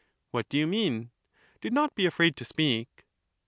What 0.31 0.49
do 0.49 0.57
you 0.57 0.65
mean? 0.65 1.11
Do 1.61 1.69
not 1.69 1.93
be 1.93 2.07
afraid 2.07 2.35
to 2.37 2.43
speak. 2.43 3.05